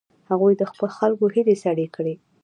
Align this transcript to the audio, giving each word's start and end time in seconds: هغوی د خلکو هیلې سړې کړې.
هغوی 0.29 0.53
د 0.57 0.63
خلکو 0.99 1.25
هیلې 1.35 1.55
سړې 1.63 1.87
کړې. 1.95 2.15